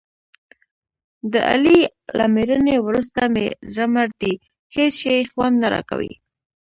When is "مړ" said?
3.93-4.07